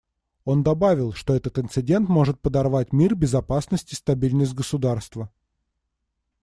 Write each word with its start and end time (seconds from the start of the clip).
Он 0.45 0.63
добавил, 0.63 1.13
что 1.13 1.35
этот 1.35 1.59
инцидент 1.59 2.09
может 2.09 2.39
подорвать 2.41 2.91
мир, 2.91 3.13
безопасность 3.13 3.93
и 3.93 3.95
стабильность 3.95 4.55
государства. 4.55 5.29